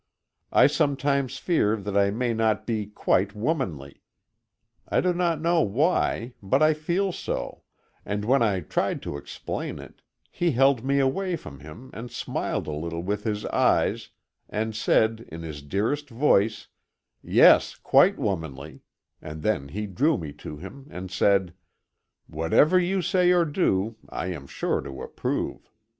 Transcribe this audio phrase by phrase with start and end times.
[0.51, 4.01] I sometimes fear that I may not be quite womanly.
[4.89, 7.61] I do not know why, but I feel so,
[8.03, 10.01] and when I tried to explain it,
[10.31, 14.09] he held me away from him and smiled a little with his eyes,
[14.49, 16.67] and said in his dearest voice
[17.21, 18.81] "Yes, quite womanly,"
[19.21, 21.53] and then he drew me to him and said:
[22.25, 25.69] "Whatever you say or do I am sure to approve.